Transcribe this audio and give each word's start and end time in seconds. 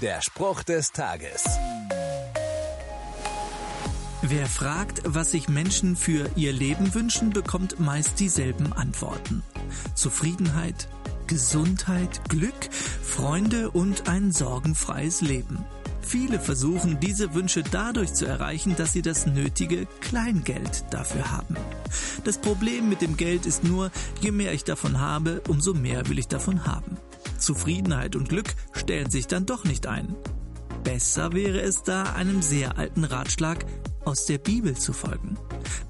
Der 0.00 0.22
Spruch 0.22 0.62
des 0.62 0.92
Tages. 0.92 1.44
Wer 4.22 4.46
fragt, 4.46 5.02
was 5.04 5.32
sich 5.32 5.50
Menschen 5.50 5.94
für 5.94 6.30
ihr 6.36 6.54
Leben 6.54 6.94
wünschen, 6.94 7.30
bekommt 7.30 7.80
meist 7.80 8.18
dieselben 8.18 8.72
Antworten. 8.72 9.42
Zufriedenheit, 9.94 10.88
Gesundheit, 11.26 12.30
Glück, 12.30 12.72
Freunde 12.72 13.70
und 13.70 14.08
ein 14.08 14.32
sorgenfreies 14.32 15.20
Leben. 15.20 15.66
Viele 16.00 16.40
versuchen 16.40 16.98
diese 16.98 17.34
Wünsche 17.34 17.62
dadurch 17.62 18.14
zu 18.14 18.24
erreichen, 18.24 18.76
dass 18.76 18.94
sie 18.94 19.02
das 19.02 19.26
nötige 19.26 19.86
Kleingeld 20.00 20.84
dafür 20.90 21.30
haben. 21.30 21.56
Das 22.24 22.38
Problem 22.38 22.88
mit 22.88 23.02
dem 23.02 23.18
Geld 23.18 23.44
ist 23.44 23.64
nur, 23.64 23.90
je 24.22 24.30
mehr 24.30 24.54
ich 24.54 24.64
davon 24.64 24.98
habe, 24.98 25.42
umso 25.46 25.74
mehr 25.74 26.08
will 26.08 26.18
ich 26.18 26.28
davon 26.28 26.64
haben. 26.64 26.96
Zufriedenheit 27.40 28.16
und 28.16 28.28
Glück 28.28 28.54
stellen 28.72 29.10
sich 29.10 29.26
dann 29.26 29.46
doch 29.46 29.64
nicht 29.64 29.86
ein. 29.86 30.14
Besser 30.84 31.32
wäre 31.32 31.60
es 31.60 31.82
da, 31.82 32.04
einem 32.14 32.42
sehr 32.42 32.78
alten 32.78 33.04
Ratschlag 33.04 33.66
aus 34.04 34.26
der 34.26 34.38
Bibel 34.38 34.76
zu 34.76 34.92
folgen. 34.92 35.36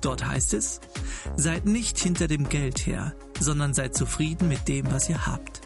Dort 0.00 0.26
heißt 0.26 0.54
es, 0.54 0.80
seid 1.36 1.66
nicht 1.66 1.98
hinter 1.98 2.26
dem 2.26 2.48
Geld 2.48 2.86
her, 2.86 3.14
sondern 3.38 3.74
seid 3.74 3.94
zufrieden 3.94 4.48
mit 4.48 4.68
dem, 4.68 4.90
was 4.90 5.08
ihr 5.08 5.26
habt. 5.26 5.60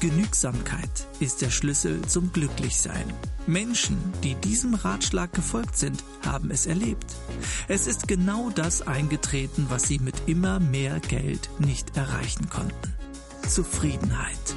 Genügsamkeit 0.00 1.06
ist 1.18 1.42
der 1.42 1.50
Schlüssel 1.50 2.02
zum 2.02 2.32
Glücklichsein. 2.32 3.12
Menschen, 3.48 3.98
die 4.22 4.36
diesem 4.36 4.74
Ratschlag 4.74 5.32
gefolgt 5.32 5.76
sind, 5.76 6.04
haben 6.24 6.50
es 6.50 6.66
erlebt. 6.66 7.16
Es 7.66 7.86
ist 7.86 8.06
genau 8.06 8.50
das 8.50 8.86
eingetreten, 8.86 9.66
was 9.70 9.84
sie 9.84 9.98
mit 9.98 10.14
immer 10.26 10.60
mehr 10.60 11.00
Geld 11.00 11.50
nicht 11.58 11.96
erreichen 11.96 12.48
konnten. 12.48 12.94
Zufriedenheit. 13.48 14.56